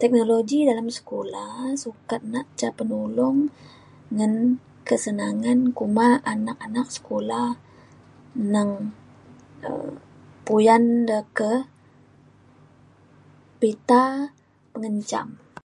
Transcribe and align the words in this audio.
teknologi 0.00 0.58
dalem 0.68 0.88
sekula 0.96 1.44
sukat 1.82 2.20
nak 2.32 2.46
ca 2.58 2.68
penulong 2.78 3.38
ngan 4.16 4.32
kesenangan 4.88 5.58
kuma 5.78 6.08
anak-anak 6.32 6.88
sekula 6.96 7.42
neng 8.52 8.70
um 9.70 9.90
puyan 10.46 10.84
de 11.08 11.18
ke 11.38 11.52
pita 13.60 14.04
pengenjam 14.72 15.28